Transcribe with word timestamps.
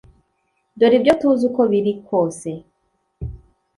Dore 0.77 0.95
ibyo 0.99 1.13
tuzi 1.19 1.43
uko 1.49 1.61
biri 1.71 1.93
kose 2.07 2.49